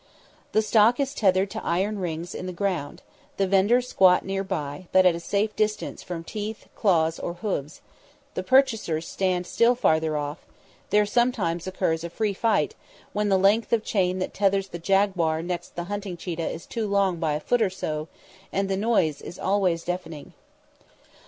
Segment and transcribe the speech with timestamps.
[0.53, 3.03] The stock is tethered to iron rings in the ground,
[3.37, 7.81] the vendors squat near by, but at a safe distance from teeth, claws or hoofs;
[8.33, 10.39] the purchasers stand still farther off;
[10.89, 12.73] there sometimes occurs a free fight,
[13.13, 16.65] when the length of the chain that tethers the jaguar next the hunting cheetah is
[16.65, 18.07] too long by a foot or so;
[18.51, 20.33] and the noise is always deafening.